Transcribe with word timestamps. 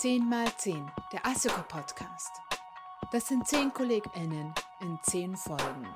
10 0.00 0.26
mal 0.30 0.46
10, 0.56 0.90
der 1.12 1.26
ASSICO 1.26 1.60
Podcast. 1.68 2.40
Das 3.12 3.28
sind 3.28 3.46
10 3.46 3.74
KollegInnen 3.74 4.54
in 4.80 4.98
10 5.02 5.36
Folgen. 5.36 5.86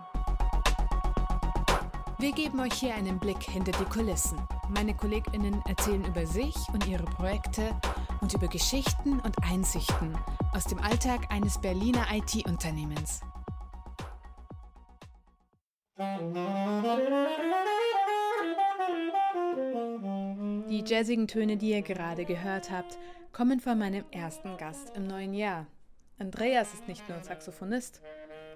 Wir 2.18 2.32
geben 2.32 2.60
euch 2.60 2.74
hier 2.74 2.94
einen 2.96 3.18
Blick 3.18 3.42
hinter 3.42 3.72
die 3.72 3.86
Kulissen. 3.86 4.38
Meine 4.68 4.94
KollegInnen 4.94 5.62
erzählen 5.64 6.04
über 6.04 6.26
sich 6.26 6.54
und 6.74 6.86
ihre 6.86 7.04
Projekte 7.04 7.74
und 8.20 8.34
über 8.34 8.46
Geschichten 8.46 9.20
und 9.20 9.42
Einsichten 9.42 10.14
aus 10.52 10.64
dem 10.64 10.80
Alltag 10.80 11.32
eines 11.32 11.58
Berliner 11.58 12.04
IT-Unternehmens. 12.12 13.22
Die 20.68 20.84
jazzigen 20.86 21.26
Töne, 21.26 21.56
die 21.56 21.70
ihr 21.70 21.80
gerade 21.80 22.26
gehört 22.26 22.70
habt, 22.70 22.98
kommen 23.34 23.58
von 23.58 23.76
meinem 23.76 24.04
ersten 24.12 24.56
Gast 24.56 24.96
im 24.96 25.08
neuen 25.08 25.34
Jahr. 25.34 25.66
Andreas 26.18 26.72
ist 26.72 26.86
nicht 26.86 27.08
nur 27.08 27.20
Saxophonist, 27.20 28.00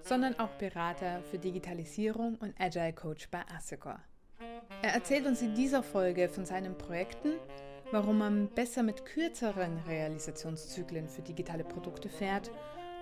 sondern 0.04 0.38
auch 0.38 0.51
Berater 0.51 1.20
für 1.28 1.38
Digitalisierung 1.38 2.37
und 2.37 2.54
Agile 2.60 2.92
Coach 2.92 3.28
bei 3.28 3.42
Assicor. 3.48 3.98
Er 4.82 4.95
erzählt 4.95 5.27
uns 5.27 5.42
in 5.42 5.56
dieser 5.56 5.82
Folge 5.82 6.28
von 6.28 6.46
seinen 6.46 6.78
Projekten, 6.78 7.32
warum 7.91 8.18
man 8.18 8.46
besser 8.51 8.84
mit 8.84 9.04
kürzeren 9.04 9.78
Realisationszyklen 9.88 11.09
für 11.09 11.23
digitale 11.23 11.65
Produkte 11.65 12.09
fährt 12.09 12.52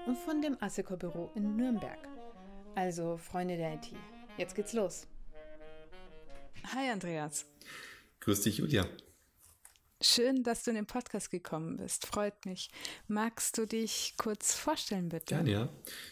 und 0.07 0.17
von 0.17 0.41
dem 0.41 0.57
Assicor 0.61 0.97
Büro 0.97 1.31
in 1.35 1.57
Nürnberg. 1.57 1.99
Also 2.75 3.19
Freunde 3.19 3.59
der 3.59 3.75
IT, 3.75 3.93
jetzt 4.39 4.55
geht's 4.55 4.73
los. 4.73 5.07
Hi 6.75 6.91
Andreas. 6.91 7.45
Grüß 8.21 8.41
dich, 8.41 8.57
Julia. 8.59 8.87
Schön, 10.03 10.43
dass 10.43 10.63
du 10.63 10.71
in 10.71 10.77
den 10.77 10.87
Podcast 10.87 11.31
gekommen 11.31 11.79
bist. 11.79 12.07
Freut 12.07 12.45
mich. 12.45 12.71
Magst 13.09 13.57
du 13.57 13.67
dich 13.67 14.15
kurz 14.19 14.55
vorstellen, 14.55 15.09
bitte? 15.09 15.37
Gerne, 15.37 15.51
ja. 15.51 15.69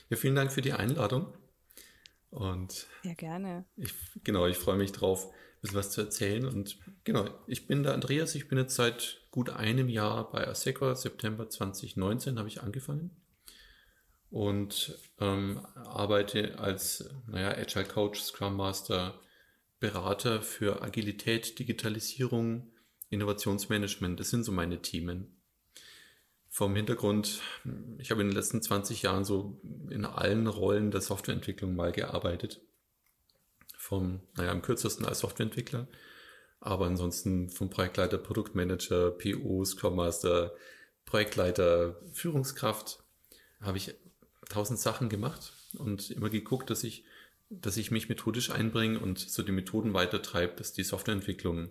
Ja, 0.08 0.16
vielen 0.16 0.34
Dank 0.34 0.52
für 0.52 0.62
die 0.62 0.72
Einladung. 0.72 1.32
Und 2.30 2.86
ja, 3.02 3.14
gerne. 3.14 3.66
Ich, 3.76 3.92
genau, 4.24 4.46
ich 4.46 4.56
freue 4.56 4.76
mich 4.76 4.92
drauf, 4.92 5.26
ein 5.26 5.60
bisschen 5.60 5.78
was 5.78 5.90
zu 5.90 6.00
erzählen. 6.00 6.46
Und 6.46 6.78
genau, 7.04 7.28
ich 7.46 7.66
bin 7.66 7.82
der 7.82 7.92
Andreas. 7.94 8.34
Ich 8.34 8.48
bin 8.48 8.58
jetzt 8.58 8.74
seit 8.74 9.22
gut 9.30 9.50
einem 9.50 9.88
Jahr 9.88 10.30
bei 10.30 10.46
Aseco. 10.46 10.94
September 10.94 11.48
2019 11.48 12.38
habe 12.38 12.48
ich 12.48 12.62
angefangen 12.62 13.10
und 14.34 14.98
ähm, 15.20 15.64
arbeite 15.76 16.58
als 16.58 17.08
naja, 17.28 17.50
Agile 17.56 17.84
Coach, 17.84 18.20
Scrum 18.20 18.56
Master, 18.56 19.20
Berater 19.78 20.42
für 20.42 20.82
Agilität, 20.82 21.58
Digitalisierung, 21.60 22.72
Innovationsmanagement, 23.14 24.18
das 24.20 24.30
sind 24.30 24.44
so 24.44 24.52
meine 24.52 24.82
Themen. 24.82 25.36
Vom 26.48 26.76
Hintergrund, 26.76 27.40
ich 27.98 28.10
habe 28.10 28.20
in 28.20 28.28
den 28.28 28.36
letzten 28.36 28.62
20 28.62 29.02
Jahren 29.02 29.24
so 29.24 29.60
in 29.90 30.04
allen 30.04 30.46
Rollen 30.46 30.90
der 30.90 31.00
Softwareentwicklung 31.00 31.74
mal 31.74 31.92
gearbeitet. 31.92 32.60
Vom, 33.76 34.20
naja, 34.36 34.50
am 34.52 34.62
kürzesten 34.62 35.04
als 35.04 35.18
Softwareentwickler, 35.20 35.88
aber 36.60 36.86
ansonsten 36.86 37.50
vom 37.50 37.70
Projektleiter, 37.70 38.18
Produktmanager, 38.18 39.10
PO, 39.10 39.64
Scrum 39.64 39.96
Master, 39.96 40.54
Projektleiter, 41.04 42.00
Führungskraft, 42.12 43.02
habe 43.60 43.76
ich 43.76 43.94
tausend 44.48 44.78
Sachen 44.78 45.08
gemacht 45.08 45.52
und 45.74 46.10
immer 46.10 46.30
geguckt, 46.30 46.70
dass 46.70 46.84
ich, 46.84 47.04
dass 47.50 47.76
ich 47.76 47.90
mich 47.90 48.08
methodisch 48.08 48.50
einbringe 48.50 48.98
und 48.98 49.18
so 49.18 49.42
die 49.42 49.52
Methoden 49.52 49.92
weitertreibe, 49.94 50.54
dass 50.56 50.72
die 50.72 50.84
Softwareentwicklung 50.84 51.70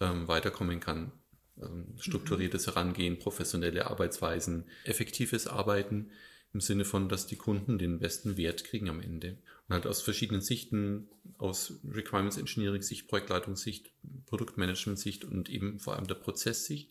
ähm, 0.00 0.28
weiterkommen 0.28 0.80
kann. 0.80 1.12
Also 1.60 1.84
strukturiertes 1.98 2.66
Herangehen, 2.66 3.18
professionelle 3.18 3.86
Arbeitsweisen, 3.86 4.64
effektives 4.84 5.46
Arbeiten 5.46 6.10
im 6.54 6.60
Sinne 6.60 6.84
von, 6.84 7.08
dass 7.08 7.26
die 7.26 7.36
Kunden 7.36 7.78
den 7.78 7.98
besten 7.98 8.36
Wert 8.36 8.64
kriegen 8.64 8.88
am 8.88 9.00
Ende. 9.00 9.38
Und 9.68 9.74
halt 9.74 9.86
aus 9.86 10.02
verschiedenen 10.02 10.42
Sichten, 10.42 11.08
aus 11.38 11.74
Requirements 11.88 12.36
Engineering 12.36 12.82
Sicht, 12.82 13.08
Projektleitungssicht, 13.08 13.90
Produktmanagement-Sicht 14.26 15.24
und 15.24 15.48
eben 15.48 15.78
vor 15.78 15.96
allem 15.96 16.06
der 16.06 16.14
Prozesssicht. 16.16 16.90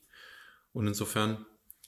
Und 0.74 0.88
insofern 0.88 1.46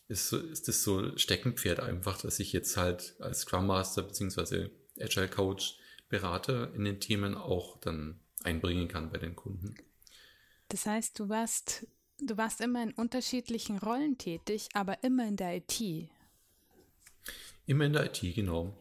ist, 0.07 0.33
ist 0.33 0.67
das 0.67 0.83
so 0.83 1.17
Steckenpferd 1.17 1.79
einfach, 1.79 2.21
dass 2.21 2.39
ich 2.39 2.53
jetzt 2.53 2.77
halt 2.77 3.15
als 3.19 3.41
Scrum 3.41 3.67
Master 3.67 4.03
beziehungsweise 4.03 4.69
Agile 4.99 5.29
Coach 5.29 5.77
Berater 6.09 6.71
in 6.75 6.85
den 6.85 6.99
Themen 6.99 7.33
auch 7.33 7.79
dann 7.79 8.19
einbringen 8.43 8.87
kann 8.87 9.11
bei 9.11 9.17
den 9.17 9.35
Kunden. 9.35 9.73
Das 10.73 10.87
heißt, 10.87 11.19
du 11.19 11.29
warst, 11.29 11.85
du 12.19 12.35
warst 12.35 12.59
immer 12.59 12.81
in 12.81 12.93
unterschiedlichen 12.93 13.77
Rollen 13.77 14.17
tätig, 14.17 14.69
aber 14.73 15.03
immer 15.03 15.27
in 15.27 15.35
der 15.35 15.57
IT. 15.57 16.09
Immer 17.67 17.85
in 17.85 17.93
der 17.93 18.05
IT, 18.05 18.21
genau. 18.33 18.75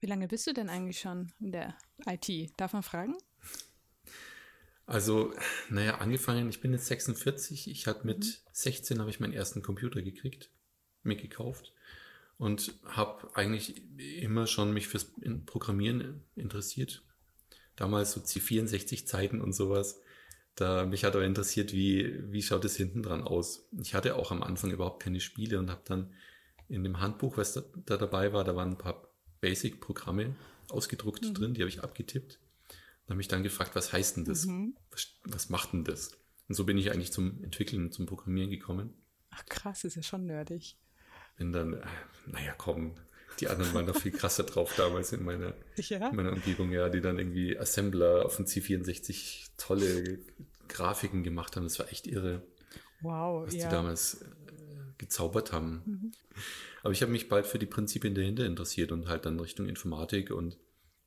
Wie 0.00 0.06
lange 0.06 0.28
bist 0.28 0.46
du 0.46 0.52
denn 0.52 0.68
eigentlich 0.68 1.00
schon 1.00 1.32
in 1.40 1.52
der 1.52 1.74
IT? 2.04 2.52
Darf 2.58 2.74
man 2.74 2.82
fragen? 2.82 3.16
Also, 4.84 5.32
naja, 5.70 5.96
angefangen, 5.96 6.50
ich 6.50 6.60
bin 6.60 6.74
jetzt 6.74 6.84
46, 6.84 7.70
ich 7.70 7.86
hatte 7.86 8.06
mit 8.06 8.26
mhm. 8.26 8.50
16 8.52 9.00
habe 9.00 9.08
ich 9.08 9.20
meinen 9.20 9.32
ersten 9.32 9.62
Computer 9.62 10.02
gekriegt, 10.02 10.50
mir 11.02 11.16
gekauft 11.16 11.72
und 12.36 12.74
habe 12.84 13.34
eigentlich 13.34 13.82
immer 13.96 14.46
schon 14.46 14.74
mich 14.74 14.86
fürs 14.86 15.14
Programmieren 15.46 16.22
interessiert 16.36 17.02
damals 17.76 18.12
so 18.12 18.20
C64 18.20 19.06
Zeiten 19.06 19.40
und 19.40 19.52
sowas. 19.52 20.00
Da 20.54 20.86
mich 20.86 21.04
hat 21.04 21.16
aber 21.16 21.24
interessiert, 21.24 21.72
wie, 21.72 22.32
wie 22.32 22.42
schaut 22.42 22.64
es 22.64 22.76
hinten 22.76 23.02
dran 23.02 23.22
aus. 23.22 23.68
Ich 23.80 23.94
hatte 23.94 24.16
auch 24.16 24.30
am 24.30 24.42
Anfang 24.42 24.70
überhaupt 24.70 25.02
keine 25.02 25.20
Spiele 25.20 25.58
und 25.58 25.70
habe 25.70 25.82
dann 25.84 26.14
in 26.68 26.84
dem 26.84 27.00
Handbuch, 27.00 27.36
was 27.36 27.54
da, 27.54 27.62
da, 27.86 27.96
dabei 27.96 28.32
war, 28.32 28.44
da 28.44 28.54
waren 28.54 28.70
ein 28.70 28.78
paar 28.78 29.08
Basic-Programme 29.40 30.34
ausgedruckt 30.68 31.24
mhm. 31.24 31.34
drin, 31.34 31.54
die 31.54 31.60
habe 31.60 31.68
ich 31.68 31.82
abgetippt. 31.82 32.38
Da 33.06 33.10
habe 33.10 33.20
ich 33.20 33.28
dann 33.28 33.42
gefragt, 33.42 33.74
was 33.74 33.92
heißt 33.92 34.16
denn 34.16 34.24
das? 34.24 34.46
Mhm. 34.46 34.76
Was, 34.90 35.08
was 35.24 35.50
macht 35.50 35.72
denn 35.72 35.84
das? 35.84 36.12
Und 36.48 36.54
so 36.54 36.64
bin 36.64 36.78
ich 36.78 36.90
eigentlich 36.90 37.12
zum 37.12 37.42
Entwickeln, 37.42 37.90
zum 37.90 38.06
Programmieren 38.06 38.50
gekommen. 38.50 38.94
Ach 39.30 39.44
krass, 39.46 39.84
ist 39.84 39.96
ja 39.96 40.02
schon 40.02 40.26
nerdig. 40.26 40.78
Bin 41.36 41.52
dann, 41.52 41.74
äh, 41.74 41.86
naja, 42.26 42.54
komm, 42.56 42.94
die 43.40 43.48
anderen 43.48 43.74
waren 43.74 43.86
noch 43.86 43.96
viel 43.96 44.12
krasser 44.12 44.44
drauf 44.44 44.74
damals 44.76 45.12
in 45.12 45.24
meiner, 45.24 45.54
ja? 45.76 46.08
in 46.08 46.16
meiner 46.16 46.32
Umgebung, 46.32 46.70
ja, 46.70 46.88
die 46.88 47.00
dann 47.00 47.18
irgendwie 47.18 47.58
Assembler 47.58 48.24
auf 48.24 48.36
dem 48.36 48.46
C64 48.46 49.50
tolle 49.56 50.18
Grafiken 50.68 51.22
gemacht 51.22 51.56
haben. 51.56 51.64
Das 51.64 51.78
war 51.78 51.90
echt 51.90 52.06
irre. 52.06 52.42
Wow, 53.00 53.46
was 53.46 53.54
ja. 53.54 53.66
die 53.66 53.70
damals 53.70 54.22
äh, 54.22 54.26
gezaubert 54.98 55.52
haben. 55.52 55.82
Mhm. 55.84 56.12
Aber 56.82 56.92
ich 56.92 57.02
habe 57.02 57.12
mich 57.12 57.28
bald 57.28 57.46
für 57.46 57.58
die 57.58 57.66
Prinzipien 57.66 58.14
dahinter 58.14 58.44
interessiert 58.44 58.92
und 58.92 59.08
halt 59.08 59.26
dann 59.26 59.40
Richtung 59.40 59.68
Informatik 59.68 60.30
und 60.30 60.56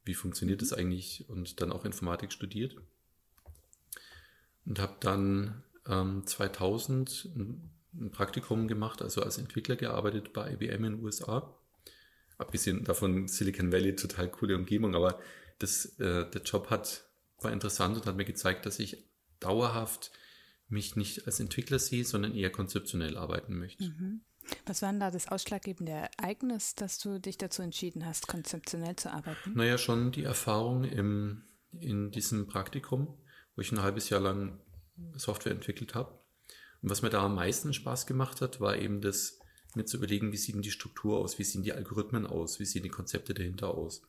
wie 0.03 0.13
funktioniert 0.13 0.61
mhm. 0.61 0.65
das 0.65 0.73
eigentlich 0.73 1.29
und 1.29 1.61
dann 1.61 1.71
auch 1.71 1.85
Informatik 1.85 2.31
studiert. 2.31 2.75
Und 4.65 4.79
habe 4.79 4.95
dann 4.99 5.63
ähm, 5.87 6.25
2000 6.25 7.29
ein, 7.35 7.69
ein 7.93 8.11
Praktikum 8.11 8.67
gemacht, 8.67 9.01
also 9.01 9.21
als 9.21 9.37
Entwickler 9.37 9.75
gearbeitet 9.75 10.33
bei 10.33 10.51
IBM 10.51 10.83
in 10.83 10.97
den 10.97 11.03
USA 11.03 11.56
abgesehen 12.37 12.83
davon 12.83 13.27
Silicon 13.27 13.71
Valley 13.71 13.95
total 13.95 14.29
coole 14.29 14.55
Umgebung, 14.55 14.95
aber 14.95 15.19
das, 15.59 15.97
äh, 15.99 16.29
der 16.29 16.41
Job 16.43 16.69
hat, 16.69 17.05
war 17.41 17.51
interessant 17.51 17.97
und 17.97 18.05
hat 18.05 18.15
mir 18.15 18.25
gezeigt, 18.25 18.65
dass 18.65 18.79
ich 18.79 19.05
dauerhaft 19.39 20.11
mich 20.69 20.95
nicht 20.95 21.25
als 21.25 21.39
Entwickler 21.39 21.79
sehe, 21.79 22.03
sondern 22.03 22.35
eher 22.35 22.51
konzeptionell 22.51 23.17
arbeiten 23.17 23.57
möchte. 23.57 23.85
Mhm. 23.85 24.21
Was 24.65 24.81
war 24.81 24.91
denn 24.91 24.99
da 24.99 25.11
das 25.11 25.27
ausschlaggebende 25.27 25.91
Ereignis, 25.91 26.75
dass 26.75 26.99
du 26.99 27.19
dich 27.19 27.37
dazu 27.37 27.61
entschieden 27.61 28.05
hast, 28.05 28.27
konzeptionell 28.27 28.95
zu 28.95 29.11
arbeiten? 29.11 29.53
Naja, 29.55 29.77
schon 29.77 30.11
die 30.11 30.23
Erfahrung 30.23 30.83
im, 30.83 31.43
in 31.71 32.11
diesem 32.11 32.47
Praktikum, 32.47 33.17
wo 33.55 33.61
ich 33.61 33.71
ein 33.71 33.81
halbes 33.81 34.09
Jahr 34.09 34.21
lang 34.21 34.59
Software 35.15 35.51
entwickelt 35.51 35.95
habe. 35.95 36.19
Und 36.81 36.89
was 36.89 37.01
mir 37.01 37.09
da 37.09 37.23
am 37.25 37.35
meisten 37.35 37.73
Spaß 37.73 38.05
gemacht 38.05 38.41
hat, 38.41 38.61
war 38.61 38.77
eben 38.77 39.01
das 39.01 39.36
mir 39.77 39.85
zu 39.85 39.97
überlegen, 39.97 40.31
wie 40.31 40.37
sieht 40.37 40.55
denn 40.55 40.61
die 40.61 40.71
Struktur 40.71 41.19
aus, 41.19 41.39
wie 41.39 41.43
sehen 41.43 41.63
die 41.63 41.73
Algorithmen 41.73 42.25
aus, 42.25 42.59
wie 42.59 42.65
sehen 42.65 42.83
die 42.83 42.89
Konzepte 42.89 43.33
dahinter 43.33 43.69
aus. 43.69 44.01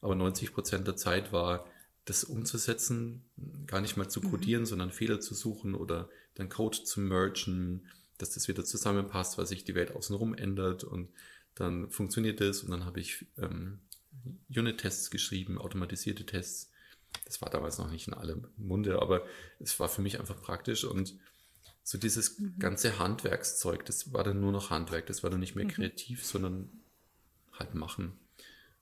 Aber 0.00 0.14
90 0.14 0.52
Prozent 0.52 0.86
der 0.86 0.96
Zeit 0.96 1.32
war 1.32 1.66
das 2.04 2.24
umzusetzen, 2.24 3.22
gar 3.66 3.80
nicht 3.80 3.96
mal 3.96 4.08
zu 4.08 4.20
mhm. 4.20 4.30
codieren, 4.30 4.62
mhm. 4.62 4.66
sondern 4.66 4.90
Fehler 4.92 5.20
zu 5.20 5.34
suchen 5.34 5.74
oder 5.74 6.08
dann 6.34 6.48
Code 6.48 6.82
zu 6.82 7.00
mergen, 7.00 7.86
dass 8.16 8.30
das 8.30 8.48
wieder 8.48 8.64
zusammenpasst, 8.64 9.38
weil 9.38 9.46
sich 9.46 9.64
die 9.64 9.74
Welt 9.74 9.94
außenrum 9.94 10.34
ändert 10.34 10.84
und 10.84 11.10
dann 11.54 11.90
funktioniert 11.90 12.40
das 12.40 12.62
und 12.62 12.70
dann 12.70 12.84
habe 12.84 13.00
ich 13.00 13.26
ähm, 13.36 13.80
Unit-Tests 14.48 15.10
geschrieben, 15.10 15.58
automatisierte 15.58 16.24
Tests. 16.24 16.70
Das 17.24 17.40
war 17.42 17.50
damals 17.50 17.78
noch 17.78 17.90
nicht 17.90 18.06
in 18.06 18.14
allem 18.14 18.48
Munde, 18.56 19.00
aber 19.00 19.24
es 19.58 19.78
war 19.80 19.88
für 19.88 20.02
mich 20.02 20.18
einfach 20.18 20.40
praktisch 20.40 20.84
und 20.84 21.14
so 21.88 21.96
dieses 21.96 22.38
mhm. 22.38 22.58
ganze 22.58 22.98
Handwerkszeug, 22.98 23.86
das 23.86 24.12
war 24.12 24.22
dann 24.22 24.42
nur 24.42 24.52
noch 24.52 24.68
Handwerk, 24.68 25.06
das 25.06 25.22
war 25.22 25.30
dann 25.30 25.40
nicht 25.40 25.54
mehr 25.54 25.64
mhm. 25.64 25.70
kreativ, 25.70 26.22
sondern 26.22 26.68
halt 27.54 27.74
machen. 27.74 28.12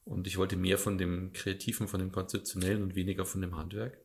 Und 0.04 0.26
ich 0.26 0.38
wollte 0.38 0.56
mehr 0.56 0.76
von 0.76 0.98
dem 0.98 1.32
Kreativen, 1.32 1.86
von 1.86 2.00
dem 2.00 2.10
Konzeptionellen 2.10 2.82
und 2.82 2.96
weniger 2.96 3.24
von 3.24 3.40
dem 3.40 3.56
Handwerk. 3.56 3.96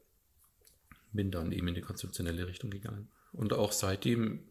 Bin 1.13 1.31
dann 1.31 1.51
eben 1.51 1.67
in 1.67 1.73
die 1.73 1.81
konzeptionelle 1.81 2.45
Richtung 2.45 2.69
gegangen. 2.69 3.07
Und 3.33 3.53
auch 3.53 3.71
seitdem 3.71 4.43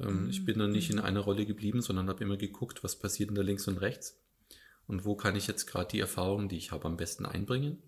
Ähm, 0.00 0.24
mhm. 0.24 0.30
Ich 0.30 0.44
bin 0.44 0.58
dann 0.58 0.70
nicht 0.70 0.90
in 0.90 0.98
einer 0.98 1.20
Rolle 1.20 1.46
geblieben, 1.46 1.82
sondern 1.82 2.08
habe 2.08 2.24
immer 2.24 2.36
geguckt, 2.36 2.84
was 2.84 2.98
passiert 2.98 3.30
denn 3.30 3.36
da 3.36 3.42
links 3.42 3.68
und 3.68 3.78
rechts 3.78 4.18
und 4.86 5.04
wo 5.04 5.16
kann 5.16 5.36
ich 5.36 5.46
jetzt 5.46 5.66
gerade 5.66 5.90
die 5.90 6.00
Erfahrungen, 6.00 6.48
die 6.48 6.56
ich 6.56 6.72
habe, 6.72 6.86
am 6.86 6.96
besten 6.96 7.26
einbringen 7.26 7.82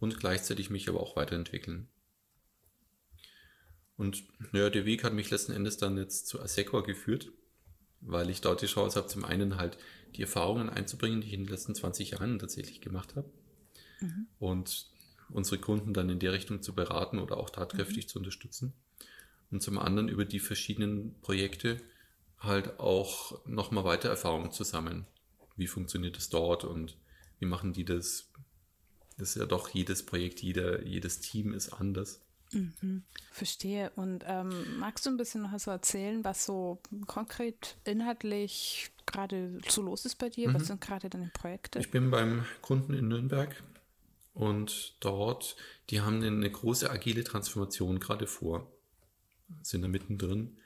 und 0.00 0.18
gleichzeitig 0.18 0.70
mich 0.70 0.88
aber 0.88 1.00
auch 1.00 1.16
weiterentwickeln. 1.16 1.88
Und 3.96 4.24
ja, 4.52 4.68
der 4.68 4.84
Weg 4.84 5.04
hat 5.04 5.14
mich 5.14 5.30
letzten 5.30 5.52
Endes 5.52 5.78
dann 5.78 5.96
jetzt 5.96 6.26
zu 6.26 6.40
Asecor 6.40 6.82
geführt, 6.82 7.32
weil 8.00 8.28
ich 8.30 8.40
dort 8.40 8.62
die 8.62 8.66
Chance 8.66 8.98
habe, 8.98 9.08
zum 9.08 9.24
einen 9.24 9.56
halt 9.56 9.78
die 10.14 10.22
Erfahrungen 10.22 10.68
einzubringen, 10.68 11.20
die 11.20 11.28
ich 11.28 11.32
in 11.32 11.44
den 11.44 11.50
letzten 11.50 11.74
20 11.74 12.12
Jahren 12.12 12.38
tatsächlich 12.38 12.80
gemacht 12.80 13.16
habe. 13.16 13.30
Mhm. 14.00 14.26
Und 14.38 14.90
unsere 15.30 15.58
Kunden 15.58 15.94
dann 15.94 16.10
in 16.10 16.18
der 16.18 16.32
Richtung 16.32 16.62
zu 16.62 16.74
beraten 16.74 17.18
oder 17.18 17.36
auch 17.38 17.50
tatkräftig 17.50 18.04
mhm. 18.04 18.08
zu 18.08 18.18
unterstützen. 18.18 18.72
Und 19.50 19.62
zum 19.62 19.78
anderen 19.78 20.08
über 20.08 20.24
die 20.24 20.40
verschiedenen 20.40 21.14
Projekte 21.20 21.80
halt 22.38 22.78
auch 22.80 23.44
nochmal 23.46 23.84
weiter 23.84 24.08
Erfahrungen 24.08 24.52
zu 24.52 24.64
sammeln. 24.64 25.06
Wie 25.56 25.66
funktioniert 25.66 26.18
es 26.18 26.28
dort 26.28 26.64
und 26.64 26.96
wie 27.38 27.46
machen 27.46 27.72
die 27.72 27.84
das? 27.84 28.30
Das 29.16 29.30
ist 29.30 29.36
ja 29.36 29.46
doch 29.46 29.70
jedes 29.70 30.04
Projekt, 30.04 30.42
jeder, 30.42 30.84
jedes 30.84 31.20
Team 31.20 31.54
ist 31.54 31.72
anders. 31.72 32.20
Mhm, 32.56 33.04
verstehe. 33.32 33.90
Und 33.96 34.24
ähm, 34.26 34.78
magst 34.78 35.04
du 35.04 35.10
ein 35.10 35.16
bisschen 35.16 35.42
noch 35.42 35.58
so 35.58 35.70
erzählen, 35.70 36.24
was 36.24 36.44
so 36.44 36.80
konkret 37.06 37.76
inhaltlich 37.84 38.90
gerade 39.04 39.58
so 39.68 39.82
los 39.82 40.06
ist 40.06 40.16
bei 40.16 40.30
dir? 40.30 40.48
Mhm. 40.48 40.54
Was 40.54 40.66
sind 40.66 40.80
gerade 40.80 41.10
deine 41.10 41.30
Projekte? 41.32 41.78
Ich 41.78 41.90
bin 41.90 42.10
beim 42.10 42.44
Kunden 42.62 42.94
in 42.94 43.08
Nürnberg 43.08 43.62
und 44.32 44.96
dort, 45.00 45.56
die 45.90 46.00
haben 46.00 46.22
eine 46.22 46.50
große 46.50 46.90
agile 46.90 47.24
Transformation 47.24 48.00
gerade 48.00 48.26
vor, 48.26 48.70
sind 49.62 49.82
da 49.82 49.88
mittendrin. 49.88 50.56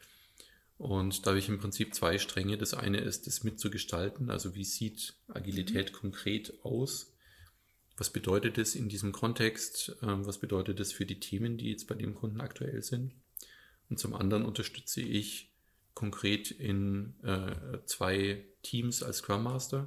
Und 0.78 1.26
da 1.26 1.30
habe 1.30 1.38
ich 1.38 1.48
im 1.48 1.58
Prinzip 1.58 1.94
zwei 1.94 2.18
Stränge. 2.18 2.56
Das 2.56 2.72
eine 2.72 2.98
ist, 2.98 3.26
das 3.26 3.44
mitzugestalten, 3.44 4.30
also 4.30 4.54
wie 4.54 4.64
sieht 4.64 5.14
Agilität 5.28 5.92
mhm. 5.92 5.96
konkret 5.96 6.64
aus? 6.64 7.12
Was 8.00 8.08
bedeutet 8.08 8.56
es 8.56 8.76
in 8.76 8.88
diesem 8.88 9.12
Kontext? 9.12 9.94
Ähm, 10.02 10.24
was 10.24 10.38
bedeutet 10.38 10.80
es 10.80 10.90
für 10.90 11.04
die 11.04 11.20
Themen, 11.20 11.58
die 11.58 11.68
jetzt 11.68 11.86
bei 11.86 11.94
dem 11.94 12.14
Kunden 12.14 12.40
aktuell 12.40 12.80
sind? 12.82 13.12
Und 13.90 13.98
zum 13.98 14.14
anderen 14.14 14.46
unterstütze 14.46 15.02
ich 15.02 15.52
konkret 15.92 16.50
in 16.50 17.12
äh, 17.22 17.76
zwei 17.84 18.42
Teams 18.62 19.02
als 19.02 19.18
Scrum 19.18 19.42
Master, 19.42 19.86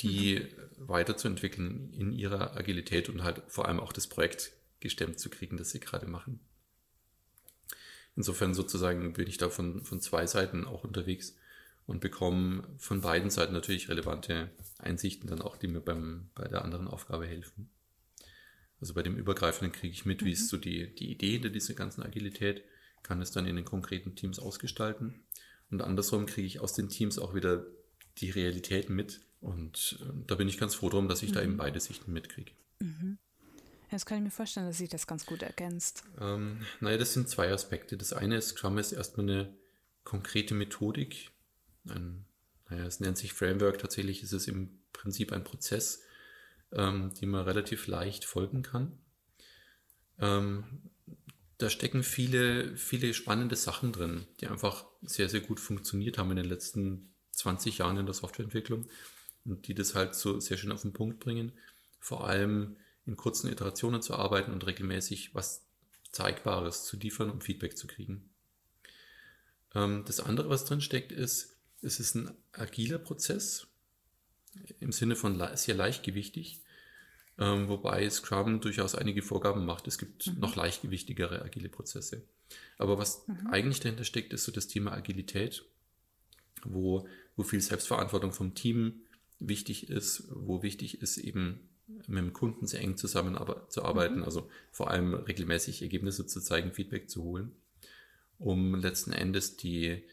die 0.00 0.40
mhm. 0.40 0.88
weiterzuentwickeln 0.88 1.92
in 1.92 2.12
ihrer 2.12 2.56
Agilität 2.56 3.08
und 3.08 3.22
halt 3.22 3.44
vor 3.46 3.68
allem 3.68 3.78
auch 3.78 3.92
das 3.92 4.08
Projekt 4.08 4.50
gestemmt 4.80 5.20
zu 5.20 5.30
kriegen, 5.30 5.56
das 5.56 5.70
sie 5.70 5.78
gerade 5.78 6.06
machen. 6.08 6.40
Insofern 8.16 8.54
sozusagen 8.54 9.12
bin 9.12 9.28
ich 9.28 9.38
da 9.38 9.50
von, 9.50 9.84
von 9.84 10.00
zwei 10.00 10.26
Seiten 10.26 10.64
auch 10.64 10.82
unterwegs 10.82 11.36
und 11.86 12.00
bekomme 12.00 12.62
von 12.78 13.00
beiden 13.00 13.30
Seiten 13.30 13.52
natürlich 13.52 13.88
relevante 13.88 14.50
Einsichten 14.78 15.28
dann 15.28 15.42
auch, 15.42 15.56
die 15.56 15.68
mir 15.68 15.80
beim, 15.80 16.30
bei 16.34 16.48
der 16.48 16.64
anderen 16.64 16.88
Aufgabe 16.88 17.26
helfen. 17.26 17.70
Also 18.80 18.94
bei 18.94 19.02
dem 19.02 19.16
Übergreifenden 19.16 19.72
kriege 19.72 19.92
ich 19.92 20.04
mit, 20.04 20.22
mhm. 20.22 20.26
wie 20.26 20.32
ist 20.32 20.48
so 20.48 20.56
die, 20.56 20.94
die 20.94 21.10
Idee 21.10 21.32
hinter 21.32 21.50
dieser 21.50 21.74
ganzen 21.74 22.02
Agilität, 22.02 22.64
kann 23.02 23.20
es 23.20 23.32
dann 23.32 23.46
in 23.46 23.56
den 23.56 23.64
konkreten 23.64 24.14
Teams 24.14 24.38
ausgestalten. 24.38 25.22
Und 25.70 25.82
andersrum 25.82 26.26
kriege 26.26 26.46
ich 26.46 26.60
aus 26.60 26.72
den 26.72 26.88
Teams 26.88 27.18
auch 27.18 27.34
wieder 27.34 27.64
die 28.18 28.30
Realität 28.30 28.90
mit, 28.90 29.20
und 29.42 29.98
äh, 30.00 30.12
da 30.28 30.36
bin 30.36 30.48
ich 30.48 30.56
ganz 30.56 30.76
froh 30.76 30.88
drum, 30.88 31.08
dass 31.08 31.22
ich 31.22 31.30
mhm. 31.30 31.34
da 31.34 31.42
eben 31.42 31.56
beide 31.56 31.80
Sichten 31.80 32.12
mitkriege. 32.12 32.52
Mhm. 32.78 33.18
Jetzt 33.90 34.06
kann 34.06 34.18
ich 34.18 34.24
mir 34.24 34.30
vorstellen, 34.30 34.66
dass 34.66 34.78
sich 34.78 34.88
das 34.88 35.06
ganz 35.06 35.26
gut 35.26 35.42
ergänzt. 35.42 36.04
Ähm, 36.18 36.64
naja, 36.80 36.96
das 36.96 37.12
sind 37.12 37.28
zwei 37.28 37.52
Aspekte. 37.52 37.98
Das 37.98 38.14
eine 38.14 38.36
ist, 38.36 38.50
Scrum 38.50 38.78
ist 38.78 38.92
erstmal 38.92 39.28
eine 39.28 39.54
konkrete 40.04 40.54
Methodik. 40.54 41.30
Ein, 41.88 42.24
naja, 42.68 42.86
es 42.86 43.00
nennt 43.00 43.18
sich 43.18 43.32
Framework. 43.32 43.78
Tatsächlich 43.78 44.22
ist 44.22 44.32
es 44.32 44.48
im 44.48 44.78
Prinzip 44.92 45.32
ein 45.32 45.44
Prozess, 45.44 46.02
ähm, 46.72 47.12
dem 47.20 47.30
man 47.30 47.44
relativ 47.44 47.86
leicht 47.86 48.24
folgen 48.24 48.62
kann. 48.62 48.98
Ähm, 50.18 50.64
da 51.58 51.70
stecken 51.70 52.02
viele, 52.02 52.76
viele 52.76 53.14
spannende 53.14 53.56
Sachen 53.56 53.92
drin, 53.92 54.26
die 54.40 54.48
einfach 54.48 54.84
sehr, 55.02 55.28
sehr 55.28 55.40
gut 55.40 55.60
funktioniert 55.60 56.18
haben 56.18 56.30
in 56.30 56.36
den 56.36 56.48
letzten 56.48 57.12
20 57.32 57.78
Jahren 57.78 57.98
in 57.98 58.06
der 58.06 58.14
Softwareentwicklung 58.14 58.86
und 59.44 59.68
die 59.68 59.74
das 59.74 59.94
halt 59.94 60.14
so 60.14 60.40
sehr 60.40 60.56
schön 60.56 60.72
auf 60.72 60.82
den 60.82 60.92
Punkt 60.92 61.20
bringen. 61.20 61.52
Vor 62.00 62.26
allem 62.26 62.76
in 63.06 63.16
kurzen 63.16 63.50
Iterationen 63.50 64.02
zu 64.02 64.14
arbeiten 64.14 64.52
und 64.52 64.66
regelmäßig 64.66 65.34
was 65.34 65.64
Zeigbares 66.10 66.84
zu 66.84 66.96
liefern, 66.96 67.30
um 67.30 67.40
Feedback 67.40 67.76
zu 67.76 67.86
kriegen. 67.86 68.30
Ähm, 69.74 70.04
das 70.06 70.20
andere, 70.20 70.48
was 70.48 70.64
drin 70.64 70.80
steckt, 70.80 71.10
ist, 71.10 71.51
es 71.82 72.00
ist 72.00 72.14
ein 72.14 72.30
agiler 72.52 72.98
Prozess 72.98 73.66
im 74.80 74.92
Sinne 74.92 75.16
von 75.16 75.40
sehr 75.54 75.74
leichtgewichtig, 75.74 76.60
ähm, 77.38 77.68
wobei 77.68 78.08
Scrum 78.08 78.60
durchaus 78.60 78.94
einige 78.94 79.22
Vorgaben 79.22 79.64
macht. 79.64 79.88
Es 79.88 79.98
gibt 79.98 80.26
mhm. 80.26 80.40
noch 80.40 80.56
leichtgewichtigere 80.56 81.42
agile 81.42 81.68
Prozesse. 81.68 82.22
Aber 82.78 82.98
was 82.98 83.26
mhm. 83.26 83.46
eigentlich 83.48 83.80
dahinter 83.80 84.04
steckt, 84.04 84.32
ist 84.32 84.44
so 84.44 84.52
das 84.52 84.68
Thema 84.68 84.92
Agilität, 84.92 85.64
wo, 86.64 87.08
wo 87.36 87.42
viel 87.42 87.60
Selbstverantwortung 87.60 88.32
vom 88.32 88.54
Team 88.54 89.02
wichtig 89.38 89.90
ist, 89.90 90.24
wo 90.30 90.62
wichtig 90.62 91.00
ist, 91.02 91.18
eben 91.18 91.68
mit 92.06 92.18
dem 92.18 92.32
Kunden 92.32 92.66
sehr 92.66 92.80
eng 92.80 92.96
zusammenzuarbeiten, 92.96 94.18
mhm. 94.18 94.24
also 94.24 94.48
vor 94.70 94.90
allem 94.90 95.14
regelmäßig 95.14 95.82
Ergebnisse 95.82 96.26
zu 96.26 96.40
zeigen, 96.40 96.72
Feedback 96.72 97.10
zu 97.10 97.22
holen, 97.22 97.52
um 98.38 98.74
letzten 98.74 99.12
Endes 99.12 99.56
die, 99.56 100.04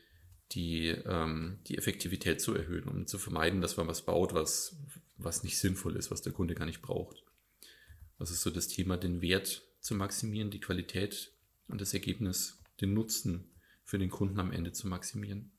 die, 0.51 0.87
ähm, 0.87 1.59
die 1.67 1.77
Effektivität 1.77 2.41
zu 2.41 2.55
erhöhen, 2.55 2.85
um 2.85 3.07
zu 3.07 3.17
vermeiden, 3.17 3.61
dass 3.61 3.77
man 3.77 3.87
was 3.87 4.03
baut, 4.03 4.33
was, 4.33 4.75
was 5.17 5.43
nicht 5.43 5.59
sinnvoll 5.59 5.95
ist, 5.95 6.11
was 6.11 6.21
der 6.21 6.33
Kunde 6.33 6.55
gar 6.55 6.65
nicht 6.65 6.81
braucht. 6.81 7.23
Das 8.17 8.31
ist 8.31 8.41
so 8.41 8.49
das 8.49 8.67
Thema, 8.67 8.97
den 8.97 9.21
Wert 9.21 9.63
zu 9.79 9.95
maximieren, 9.95 10.51
die 10.51 10.59
Qualität 10.59 11.31
und 11.67 11.79
das 11.79 11.93
Ergebnis, 11.93 12.59
den 12.81 12.93
Nutzen 12.93 13.51
für 13.85 13.97
den 13.97 14.09
Kunden 14.09 14.39
am 14.39 14.51
Ende 14.51 14.73
zu 14.73 14.87
maximieren. 14.87 15.51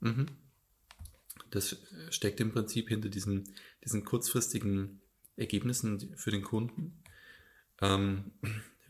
Mhm. 0.00 0.26
Das 1.50 1.76
steckt 2.10 2.40
im 2.40 2.52
Prinzip 2.52 2.88
hinter 2.88 3.08
diesen, 3.08 3.54
diesen 3.84 4.04
kurzfristigen 4.04 5.00
Ergebnissen 5.36 6.16
für 6.16 6.30
den 6.30 6.42
Kunden. 6.42 7.02
Ähm, 7.80 8.32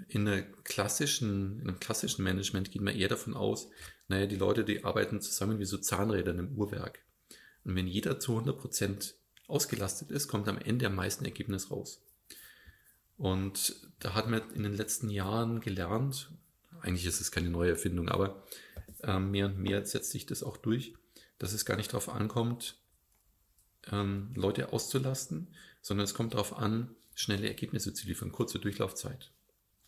in, 0.08 0.26
einer 0.26 0.42
klassischen, 0.42 1.60
in 1.60 1.68
einem 1.68 1.80
klassischen 1.80 2.24
Management 2.24 2.70
geht 2.70 2.82
man 2.82 2.96
eher 2.96 3.08
davon 3.08 3.34
aus, 3.34 3.68
naja, 4.08 4.26
die 4.26 4.36
Leute, 4.36 4.64
die 4.64 4.84
arbeiten 4.84 5.20
zusammen 5.20 5.58
wie 5.58 5.64
so 5.64 5.78
Zahnräder 5.78 6.32
in 6.32 6.38
einem 6.38 6.56
Uhrwerk. 6.56 7.00
Und 7.64 7.76
wenn 7.76 7.86
jeder 7.86 8.20
zu 8.20 8.38
100% 8.38 9.14
ausgelastet 9.46 10.10
ist, 10.10 10.28
kommt 10.28 10.48
am 10.48 10.58
Ende 10.58 10.86
am 10.86 10.94
meisten 10.94 11.24
Ergebnis 11.24 11.70
raus. 11.70 12.02
Und 13.16 13.76
da 14.00 14.14
hat 14.14 14.28
man 14.28 14.42
in 14.54 14.64
den 14.64 14.76
letzten 14.76 15.08
Jahren 15.08 15.60
gelernt, 15.60 16.30
eigentlich 16.80 17.06
ist 17.06 17.20
es 17.20 17.30
keine 17.30 17.48
neue 17.48 17.70
Erfindung, 17.70 18.08
aber 18.08 18.44
äh, 19.02 19.18
mehr 19.18 19.46
und 19.46 19.58
mehr 19.58 19.84
setzt 19.86 20.10
sich 20.10 20.26
das 20.26 20.42
auch 20.42 20.56
durch, 20.56 20.94
dass 21.38 21.52
es 21.52 21.64
gar 21.64 21.76
nicht 21.76 21.92
darauf 21.92 22.08
ankommt, 22.08 22.76
ähm, 23.90 24.32
Leute 24.34 24.72
auszulasten, 24.72 25.48
sondern 25.80 26.04
es 26.04 26.14
kommt 26.14 26.34
darauf 26.34 26.56
an, 26.56 26.94
schnelle 27.14 27.48
Ergebnisse 27.48 27.94
zu 27.94 28.06
liefern, 28.06 28.32
kurze 28.32 28.58
Durchlaufzeit. 28.58 29.30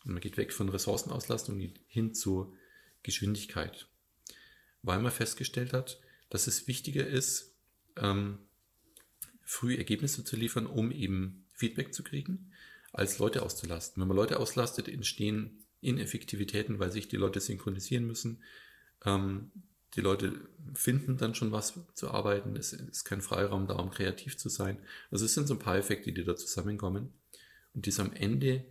Und 0.07 0.13
man 0.13 0.21
geht 0.21 0.37
weg 0.37 0.53
von 0.53 0.69
Ressourcenauslastung 0.69 1.59
hin 1.87 2.13
zur 2.13 2.53
Geschwindigkeit. 3.03 3.87
Weil 4.81 4.99
man 5.01 5.11
festgestellt 5.11 5.73
hat, 5.73 5.99
dass 6.29 6.47
es 6.47 6.65
wichtiger 6.65 7.05
ist, 7.05 7.53
ähm, 7.97 8.39
früh 9.43 9.75
Ergebnisse 9.75 10.23
zu 10.23 10.37
liefern, 10.37 10.65
um 10.65 10.91
eben 10.91 11.45
Feedback 11.51 11.93
zu 11.93 12.03
kriegen, 12.03 12.53
als 12.93 13.19
Leute 13.19 13.43
auszulasten. 13.43 13.99
Wenn 14.01 14.07
man 14.07 14.15
Leute 14.15 14.39
auslastet, 14.39 14.87
entstehen 14.87 15.65
Ineffektivitäten, 15.81 16.79
weil 16.79 16.91
sich 16.91 17.09
die 17.09 17.17
Leute 17.17 17.41
synchronisieren 17.41 18.07
müssen. 18.07 18.41
Ähm, 19.03 19.51
die 19.95 20.01
Leute 20.01 20.39
finden 20.73 21.17
dann 21.17 21.35
schon 21.35 21.51
was 21.51 21.81
zu 21.95 22.11
arbeiten. 22.11 22.55
Es 22.55 22.71
ist 22.71 23.03
kein 23.03 23.21
Freiraum 23.21 23.67
da, 23.67 23.75
um 23.75 23.91
kreativ 23.91 24.37
zu 24.37 24.47
sein. 24.47 24.77
Also 25.11 25.25
es 25.25 25.33
sind 25.33 25.47
so 25.47 25.55
ein 25.55 25.59
paar 25.59 25.77
Effekte, 25.77 26.13
die 26.13 26.23
da 26.23 26.37
zusammenkommen 26.37 27.13
und 27.73 27.85
die 27.85 27.89
es 27.89 27.99
am 27.99 28.13
Ende 28.13 28.65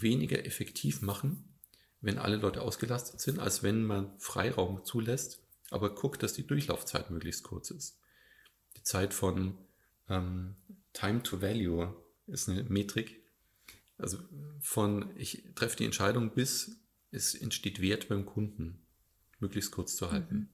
weniger 0.00 0.44
effektiv 0.44 1.02
machen, 1.02 1.44
wenn 2.00 2.18
alle 2.18 2.36
Leute 2.36 2.62
ausgelastet 2.62 3.20
sind, 3.20 3.38
als 3.38 3.62
wenn 3.62 3.84
man 3.84 4.18
Freiraum 4.18 4.84
zulässt, 4.84 5.40
aber 5.70 5.94
guckt, 5.94 6.22
dass 6.22 6.32
die 6.32 6.46
Durchlaufzeit 6.46 7.10
möglichst 7.10 7.44
kurz 7.44 7.70
ist. 7.70 7.98
Die 8.76 8.82
Zeit 8.82 9.14
von 9.14 9.58
ähm, 10.08 10.56
Time 10.92 11.22
to 11.22 11.40
Value 11.40 11.94
ist 12.26 12.48
eine 12.48 12.64
Metrik. 12.64 13.22
Also 13.98 14.18
von 14.60 15.10
ich 15.16 15.44
treffe 15.54 15.76
die 15.76 15.84
Entscheidung 15.84 16.34
bis 16.34 16.78
es 17.12 17.34
entsteht 17.34 17.80
Wert 17.80 18.08
beim 18.08 18.24
Kunden, 18.24 18.82
möglichst 19.38 19.70
kurz 19.70 19.96
zu 19.96 20.10
halten. 20.10 20.34
Mhm. 20.34 20.48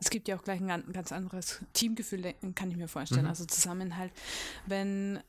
Es 0.00 0.08
gibt 0.08 0.28
ja 0.28 0.38
auch 0.38 0.44
gleich 0.44 0.60
ein 0.60 0.92
ganz 0.92 1.12
anderes 1.12 1.60
Teamgefühl, 1.74 2.34
kann 2.54 2.70
ich 2.70 2.76
mir 2.76 2.88
vorstellen. 2.88 3.24
Mhm. 3.24 3.28
Also 3.28 3.44
Zusammenhalt, 3.44 4.12
wenn 4.66 5.20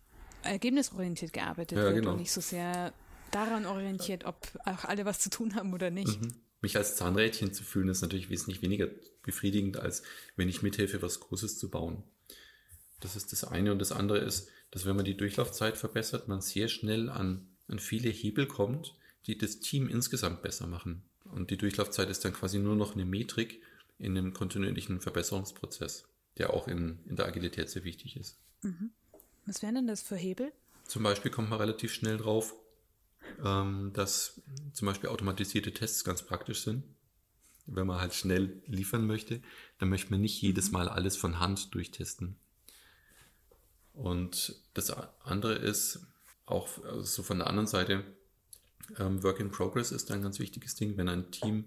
ergebnisorientiert 0.43 1.33
gearbeitet 1.33 1.77
ja, 1.77 1.85
wird 1.85 1.95
genau. 1.95 2.11
und 2.11 2.19
nicht 2.19 2.31
so 2.31 2.41
sehr 2.41 2.93
daran 3.31 3.65
orientiert, 3.65 4.25
ob 4.25 4.35
auch 4.65 4.85
alle 4.85 5.05
was 5.05 5.19
zu 5.19 5.29
tun 5.29 5.55
haben 5.55 5.73
oder 5.73 5.89
nicht. 5.89 6.21
Mhm. 6.21 6.33
Mich 6.61 6.77
als 6.77 6.95
Zahnrädchen 6.95 7.53
zu 7.53 7.63
fühlen, 7.63 7.89
ist 7.89 8.01
natürlich 8.01 8.29
wesentlich 8.29 8.61
weniger 8.61 8.87
befriedigend, 9.23 9.77
als 9.77 10.03
wenn 10.35 10.49
ich 10.49 10.61
mithelfe, 10.61 11.01
was 11.01 11.19
Großes 11.19 11.57
zu 11.57 11.69
bauen. 11.69 12.03
Das 12.99 13.15
ist 13.15 13.31
das 13.31 13.43
eine. 13.43 13.71
Und 13.71 13.79
das 13.79 13.91
andere 13.91 14.19
ist, 14.19 14.49
dass 14.69 14.85
wenn 14.85 14.95
man 14.95 15.05
die 15.05 15.17
Durchlaufzeit 15.17 15.77
verbessert, 15.77 16.27
man 16.27 16.41
sehr 16.41 16.67
schnell 16.67 17.09
an, 17.09 17.47
an 17.67 17.79
viele 17.79 18.09
Hebel 18.09 18.45
kommt, 18.45 18.95
die 19.25 19.37
das 19.37 19.59
Team 19.59 19.89
insgesamt 19.89 20.41
besser 20.41 20.67
machen. 20.67 21.03
Und 21.25 21.49
die 21.49 21.57
Durchlaufzeit 21.57 22.09
ist 22.09 22.25
dann 22.25 22.33
quasi 22.33 22.59
nur 22.59 22.75
noch 22.75 22.93
eine 22.93 23.05
Metrik 23.05 23.61
in 23.97 24.17
einem 24.17 24.33
kontinuierlichen 24.33 25.01
Verbesserungsprozess, 25.01 26.05
der 26.37 26.53
auch 26.53 26.67
in, 26.67 26.99
in 27.07 27.15
der 27.15 27.25
Agilität 27.25 27.69
sehr 27.69 27.83
wichtig 27.83 28.17
ist. 28.17 28.37
Mhm. 28.61 28.91
Was 29.45 29.61
wären 29.61 29.75
denn 29.75 29.87
das 29.87 30.01
für 30.01 30.15
Hebel? 30.15 30.51
Zum 30.85 31.03
Beispiel 31.03 31.31
kommt 31.31 31.49
man 31.49 31.59
relativ 31.59 31.93
schnell 31.93 32.17
drauf, 32.17 32.53
ähm, 33.43 33.91
dass 33.93 34.41
zum 34.73 34.85
Beispiel 34.87 35.09
automatisierte 35.09 35.73
Tests 35.73 36.03
ganz 36.03 36.23
praktisch 36.23 36.63
sind. 36.63 36.83
Wenn 37.65 37.87
man 37.87 38.01
halt 38.01 38.13
schnell 38.13 38.61
liefern 38.65 39.07
möchte, 39.07 39.41
dann 39.77 39.89
möchte 39.89 40.11
man 40.11 40.21
nicht 40.21 40.41
jedes 40.41 40.71
Mal 40.71 40.89
alles 40.89 41.15
von 41.15 41.39
Hand 41.39 41.73
durchtesten. 41.73 42.35
Und 43.93 44.55
das 44.73 44.91
andere 45.23 45.55
ist 45.55 46.05
auch 46.45 46.67
also 46.83 47.03
so 47.03 47.23
von 47.23 47.37
der 47.39 47.47
anderen 47.47 47.67
Seite, 47.67 48.03
ähm, 48.97 49.23
Work 49.23 49.39
in 49.39 49.51
Progress 49.51 49.91
ist 49.91 50.11
ein 50.11 50.21
ganz 50.21 50.39
wichtiges 50.39 50.75
Ding. 50.75 50.97
Wenn 50.97 51.09
ein 51.09 51.31
Team 51.31 51.65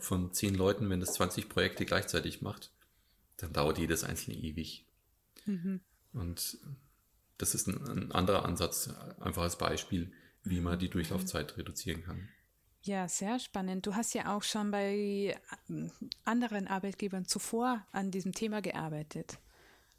von 0.00 0.32
zehn 0.32 0.54
Leuten, 0.54 0.90
wenn 0.90 1.00
das 1.00 1.14
20 1.14 1.48
Projekte 1.48 1.84
gleichzeitig 1.84 2.42
macht, 2.42 2.72
dann 3.36 3.52
dauert 3.52 3.78
jedes 3.78 4.02
einzelne 4.02 4.36
ewig. 4.36 4.84
Mhm. 5.46 5.80
Und 6.12 6.58
das 7.38 7.54
ist 7.54 7.68
ein, 7.68 7.86
ein, 7.88 8.12
anderer 8.12 8.44
Ansatz, 8.44 8.90
einfach 9.20 9.42
als 9.42 9.56
Beispiel, 9.56 10.12
wie 10.44 10.60
man 10.60 10.78
die 10.78 10.90
Durchlaufzeit 10.90 11.56
reduzieren 11.56 12.02
kann. 12.04 12.28
Ja, 12.82 13.08
sehr 13.08 13.38
spannend. 13.38 13.86
Du 13.86 13.94
hast 13.94 14.14
ja 14.14 14.36
auch 14.36 14.42
schon 14.42 14.70
bei 14.70 15.36
äh, 15.68 15.88
anderen 16.24 16.68
Arbeitgebern 16.68 17.26
zuvor 17.26 17.84
an 17.92 18.10
diesem 18.10 18.32
Thema 18.32 18.62
gearbeitet. 18.62 19.38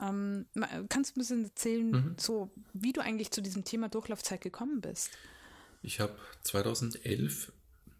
Ähm, 0.01 0.45
kannst 0.87 1.11
du 1.11 1.19
ein 1.19 1.21
bisschen 1.21 1.43
erzählen, 1.43 1.91
mhm. 1.91 2.15
so 2.17 2.49
wie 2.73 2.93
du 2.93 3.01
eigentlich 3.01 3.31
zu 3.31 3.41
diesem 3.41 3.65
Thema 3.65 3.89
Durchlaufzeit 3.89 4.41
gekommen 4.41 4.79
bist? 4.81 5.11
Ich 5.81 5.99
habe 5.99 6.15
2011 6.43 7.51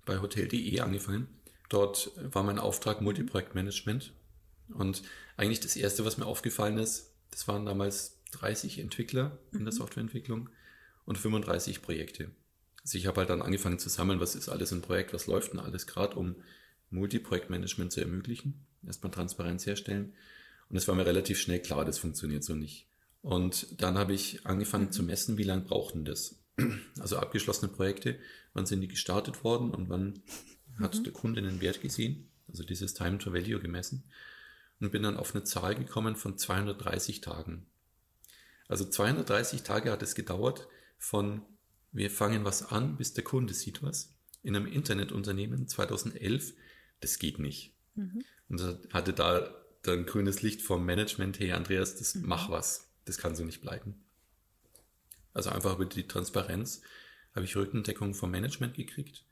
bei 0.06 0.20
Hotel.de 0.20 0.80
angefangen. 0.80 1.28
Dort 1.68 2.12
war 2.34 2.44
mein 2.44 2.58
Auftrag 2.58 3.02
Multiprojektmanagement. 3.02 4.14
Und 4.74 5.04
eigentlich 5.38 5.60
das 5.60 5.76
Erste, 5.76 6.06
was 6.06 6.18
mir 6.18 6.26
aufgefallen 6.26 6.78
ist, 6.78 7.12
das 7.32 7.48
waren 7.48 7.66
damals 7.66 8.19
30 8.32 8.80
Entwickler 8.80 9.40
in 9.52 9.66
der 9.66 9.74
mhm. 9.74 9.78
Softwareentwicklung 9.78 10.50
und 11.06 11.18
35 11.18 11.82
Projekte. 11.82 12.32
Also 12.84 12.98
ich 12.98 13.08
habe 13.08 13.18
halt 13.18 13.30
dann 13.30 13.42
angefangen 13.42 13.80
zu 13.80 13.90
sammeln, 13.90 14.20
was 14.20 14.36
ist 14.36 14.50
alles 14.50 14.72
im 14.72 14.82
Projekt, 14.82 15.14
was 15.14 15.28
läuft 15.28 15.54
denn 15.54 15.60
alles 15.60 15.88
gerade, 15.88 16.16
um 16.16 16.36
Multiprojektmanagement 16.92 17.92
zu 17.92 18.02
ermöglichen, 18.02 18.66
erstmal 18.86 19.12
Transparenz 19.12 19.66
herstellen. 19.66 20.14
Und 20.70 20.78
es 20.78 20.88
war 20.88 20.96
mir 20.96 21.06
relativ 21.06 21.40
schnell 21.40 21.62
klar, 21.62 21.86
das 21.86 21.98
funktioniert 21.98 22.44
so 22.44 22.56
nicht. 22.56 22.88
Und 23.22 23.82
dann 23.82 23.98
habe 23.98 24.14
ich 24.14 24.46
angefangen 24.46 24.86
mhm. 24.86 24.92
zu 24.92 25.04
messen, 25.04 25.38
wie 25.38 25.44
lange 25.44 25.64
brauchten 25.64 26.06
das. 26.06 26.36
Also 27.00 27.18
abgeschlossene 27.18 27.72
Projekte, 27.72 28.20
wann 28.54 28.66
sind 28.66 28.82
die 28.82 28.88
gestartet 28.88 29.44
worden 29.44 29.72
und 29.72 29.90
wann 29.90 30.22
mhm. 30.78 30.84
hat 30.84 31.06
der 31.06 31.14
Kunde 31.14 31.40
einen 31.40 31.62
Wert 31.62 31.82
gesehen, 31.82 32.30
also 32.48 32.64
dieses 32.64 32.94
Time 32.94 33.18
to 33.18 33.34
Value 33.34 33.60
gemessen. 33.60 34.04
Und 34.82 34.92
bin 34.92 35.04
dann 35.04 35.18
auf 35.18 35.36
eine 35.36 35.44
Zahl 35.44 35.76
gekommen 35.76 36.16
von 36.16 36.38
230 36.38 37.22
Tagen. 37.22 37.66
Also 38.70 38.86
230 38.86 39.64
Tage 39.64 39.92
hat 39.92 40.02
es 40.02 40.16
gedauert 40.16 40.70
von 40.98 41.42
wir 41.92 42.12
fangen 42.12 42.46
was 42.46 42.72
an, 42.72 42.98
bis 42.98 43.14
der 43.14 43.24
Kunde 43.24 43.54
sieht 43.54 43.82
was. 43.82 44.16
In 44.44 44.56
einem 44.56 44.68
Internetunternehmen 44.68 45.68
2011, 45.68 46.54
das 47.02 47.18
geht 47.18 47.40
nicht. 47.40 47.74
Mhm. 47.96 48.24
Und 48.48 48.94
hatte 48.94 49.12
da 49.14 49.56
dann 49.82 50.06
grünes 50.06 50.44
Licht 50.44 50.62
vom 50.62 50.86
Management, 50.86 51.40
hey 51.40 51.52
Andreas, 51.52 51.96
das 51.96 52.14
mhm. 52.14 52.28
mach 52.28 52.50
was. 52.50 52.92
Das 53.06 53.18
kann 53.18 53.36
so 53.36 53.44
nicht 53.44 53.62
bleiben. 53.62 54.06
Also 55.34 55.50
einfach 55.50 55.76
über 55.76 55.86
die 55.86 56.08
Transparenz 56.08 56.82
habe 57.34 57.46
ich 57.46 57.56
Rückendeckung 57.56 58.14
vom 58.14 58.30
Management 58.30 58.76
gekriegt. 58.76 59.26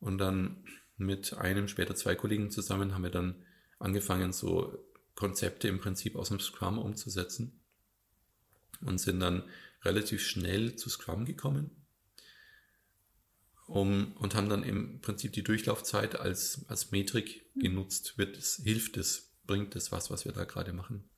Und 0.00 0.16
dann 0.16 0.64
mit 0.96 1.34
einem, 1.34 1.68
später 1.68 1.94
zwei 1.94 2.14
Kollegen 2.14 2.50
zusammen 2.50 2.94
haben 2.94 3.02
wir 3.02 3.10
dann 3.10 3.44
angefangen, 3.78 4.32
so 4.32 4.82
Konzepte 5.14 5.68
im 5.68 5.78
Prinzip 5.78 6.16
aus 6.16 6.28
dem 6.30 6.40
Scrum 6.40 6.78
umzusetzen 6.78 7.61
und 8.82 8.98
sind 8.98 9.20
dann 9.20 9.44
relativ 9.84 10.22
schnell 10.22 10.76
zu 10.76 10.88
Scrum 10.88 11.24
gekommen 11.24 11.70
um, 13.66 14.12
und 14.18 14.34
haben 14.34 14.48
dann 14.48 14.62
im 14.62 15.00
Prinzip 15.00 15.32
die 15.32 15.42
Durchlaufzeit 15.42 16.18
als, 16.20 16.64
als 16.68 16.90
Metrik 16.90 17.46
hm. 17.54 17.62
genutzt. 17.62 18.18
Wird 18.18 18.36
es, 18.36 18.60
hilft 18.62 18.96
es, 18.96 19.32
bringt 19.46 19.74
es 19.76 19.92
was, 19.92 20.10
was 20.10 20.24
wir 20.24 20.32
da 20.32 20.44
gerade 20.44 20.72
machen. 20.72 21.08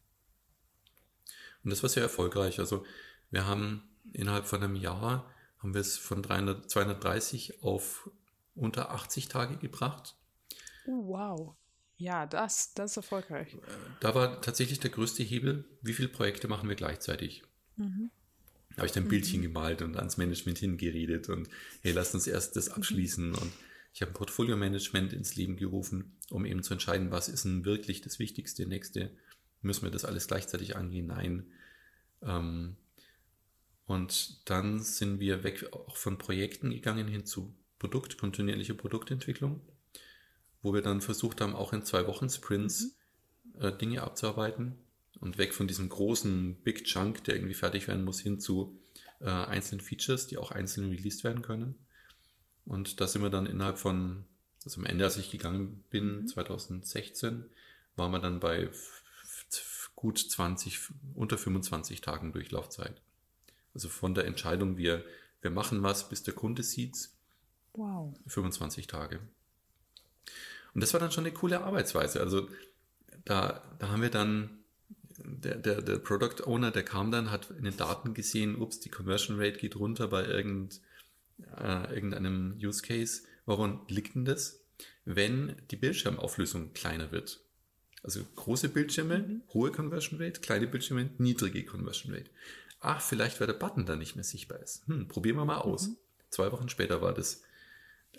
Und 1.64 1.71
das 1.71 1.83
war 1.83 1.90
sehr 1.90 2.02
erfolgreich. 2.02 2.61
Also 2.61 2.85
wir 3.30 3.47
haben 3.47 3.83
innerhalb 4.12 4.47
von 4.47 4.62
einem 4.62 4.76
Jahr 4.76 5.30
haben 5.59 5.75
wir 5.75 5.80
es 5.80 5.97
von 5.97 6.23
300, 6.23 6.71
230 6.71 7.62
auf 7.62 8.11
unter 8.54 8.90
80 8.90 9.28
Tage 9.28 9.56
gebracht. 9.56 10.14
Oh, 10.87 11.09
wow. 11.09 11.56
Ja, 11.97 12.26
das, 12.26 12.75
das 12.75 12.92
ist 12.92 12.97
erfolgreich. 12.99 13.56
Da 14.00 14.14
war 14.14 14.42
tatsächlich 14.42 14.78
der 14.80 14.90
größte 14.90 15.23
Hebel, 15.23 15.64
wie 15.80 15.94
viele 15.94 16.09
Projekte 16.09 16.49
machen 16.49 16.68
wir 16.68 16.76
gleichzeitig. 16.76 17.44
Mhm. 17.76 18.11
Da 18.71 18.78
habe 18.78 18.87
ich 18.87 18.93
dann 18.93 19.04
ein 19.04 19.09
Bildchen 19.09 19.40
mhm. 19.40 19.45
gemalt 19.45 19.83
und 19.83 19.97
ans 19.97 20.16
Management 20.16 20.59
hingeredet 20.59 21.28
und 21.28 21.49
hey, 21.83 21.93
lasst 21.93 22.14
uns 22.14 22.26
erst 22.26 22.57
das 22.57 22.69
mhm. 22.69 22.75
abschließen. 22.75 23.28
Mhm. 23.28 23.38
Und 23.38 23.52
ich 23.93 24.02
habe 24.02 24.11
ein 24.11 24.14
Portfolio-Management 24.14 25.12
ins 25.12 25.37
Leben 25.37 25.57
gerufen, 25.57 26.16
um 26.31 26.45
eben 26.45 26.62
zu 26.62 26.73
entscheiden, 26.75 27.11
was 27.11 27.28
ist 27.28 27.45
denn 27.45 27.64
wirklich 27.64 28.00
das 28.00 28.19
Wichtigste, 28.19 28.66
nächste. 28.66 29.11
Müssen 29.62 29.85
wir 29.85 29.90
das 29.90 30.04
alles 30.04 30.26
gleichzeitig 30.26 30.76
angehen? 30.76 31.07
Nein. 31.07 31.47
Ähm, 32.23 32.76
und 33.87 34.49
dann 34.50 34.81
sind 34.81 35.21
wir 35.21 35.45
weg 35.45 35.73
auch 35.73 35.97
von 35.97 36.19
Projekten 36.19 36.71
gegangen 36.71 37.07
hin 37.07 37.25
zu 37.25 37.54
Produkt, 37.78 38.19
kontinuierliche 38.19 38.75
Produktentwicklung, 38.75 39.61
wo 40.62 40.73
wir 40.75 40.83
dann 40.83 41.00
versucht 41.00 41.40
haben, 41.40 41.54
auch 41.54 41.73
in 41.73 41.85
zwei 41.85 42.07
Wochen 42.07 42.28
Sprints 42.28 42.97
mhm. 43.54 43.61
äh, 43.61 43.76
Dinge 43.76 44.02
abzuarbeiten 44.02 44.83
und 45.21 45.38
weg 45.38 45.54
von 45.54 45.68
diesem 45.68 45.88
großen 45.88 46.56
Big 46.62 46.85
Chunk, 46.85 47.25
der 47.25 47.37
irgendwie 47.37 47.54
fertig 47.54 47.88
werden 47.88 48.04
muss, 48.04 48.21
hin 48.21 48.40
zu 48.40 48.78
äh, 49.21 49.28
einzelnen 49.28 49.80
Features, 49.80 50.26
die 50.26 50.38
auch 50.38 50.50
einzeln 50.50 50.90
released 50.90 51.25
werden 51.25 51.42
können. 51.42 51.75
Und 52.66 53.00
da 53.00 53.06
sind 53.06 53.23
wir 53.23 53.30
dann 53.30 53.47
innerhalb 53.47 53.78
von, 53.78 54.25
also 54.64 54.80
am 54.80 54.87
Ende, 54.87 55.04
als 55.04 55.16
ich 55.16 55.30
gegangen 55.30 55.85
bin, 55.90 56.23
mhm. 56.23 56.26
2016, 56.26 57.44
waren 57.97 58.11
wir 58.11 58.18
dann 58.18 58.40
bei 58.40 58.71
gut 59.94 60.18
20, 60.18 60.80
unter 61.14 61.38
25 61.38 62.00
Tagen 62.00 62.33
Durchlaufzeit. 62.33 63.00
Also 63.73 63.88
von 63.88 64.14
der 64.14 64.26
Entscheidung, 64.26 64.76
wir, 64.76 65.04
wir 65.40 65.50
machen 65.50 65.83
was, 65.83 66.09
bis 66.09 66.23
der 66.23 66.35
Kunde 66.35 66.62
sieht's. 66.62 67.16
Wow. 67.73 68.14
25 68.26 68.87
Tage. 68.87 69.21
Und 70.75 70.83
das 70.83 70.92
war 70.92 71.00
dann 71.00 71.12
schon 71.12 71.25
eine 71.25 71.35
coole 71.35 71.62
Arbeitsweise. 71.62 72.21
Also 72.21 72.49
da, 73.25 73.62
da 73.78 73.88
haben 73.88 74.02
wir 74.02 74.11
dann 74.11 74.63
der, 75.18 75.56
der, 75.56 75.83
der 75.83 75.99
Product 75.99 76.47
Owner, 76.47 76.71
der 76.71 76.83
kam 76.83 77.11
dann, 77.11 77.30
hat 77.30 77.50
in 77.50 77.64
den 77.64 77.76
Daten 77.76 78.14
gesehen, 78.14 78.56
ups, 78.56 78.80
die 78.80 78.88
Conversion 78.88 79.38
Rate 79.38 79.59
geht 79.59 79.76
runter 79.76 80.09
bei 80.09 80.25
irgend, 80.25 80.80
äh, 81.56 81.94
irgendeinem 81.94 82.59
Use 82.62 82.83
Case. 82.83 83.23
Woran 83.47 83.80
liegt 83.88 84.14
denn 84.14 84.25
das? 84.25 84.61
Wenn 85.04 85.56
die 85.71 85.76
Bildschirmauflösung 85.76 86.73
kleiner 86.73 87.12
wird. 87.12 87.40
Also 88.02 88.21
große 88.37 88.68
Bildschirme, 88.68 89.21
mhm. 89.21 89.42
hohe 89.52 89.71
Conversion 89.71 90.21
Rate, 90.21 90.40
kleine 90.40 90.66
Bildschirme, 90.66 91.11
niedrige 91.18 91.64
Conversion 91.64 92.12
Rate. 92.14 92.30
Ach, 92.80 93.00
vielleicht, 93.00 93.40
weil 93.40 93.47
der 93.47 93.54
Button 93.54 93.87
dann 93.87 93.99
nicht 93.99 94.14
mehr 94.14 94.25
sichtbar 94.25 94.61
ist. 94.61 94.87
Hm, 94.88 95.09
probieren 95.09 95.37
wir 95.37 95.44
mal 95.44 95.59
aus. 95.59 95.88
Mhm. 95.88 95.97
Zwei 96.28 96.52
Wochen 96.52 96.68
später 96.68 97.00
war 97.00 97.14
das 97.14 97.42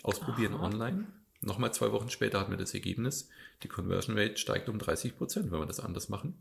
Ausprobieren 0.02 0.54
Aha. 0.54 0.66
online. 0.66 1.06
Nochmal 1.40 1.72
zwei 1.72 1.92
Wochen 1.92 2.10
später 2.10 2.40
hatten 2.40 2.50
wir 2.50 2.58
das 2.58 2.74
Ergebnis. 2.74 3.28
Die 3.62 3.68
Conversion 3.68 4.18
Rate 4.18 4.36
steigt 4.36 4.68
um 4.68 4.78
30 4.78 5.16
Prozent, 5.16 5.50
wenn 5.50 5.58
wir 5.58 5.66
das 5.66 5.80
anders 5.80 6.08
machen. 6.08 6.34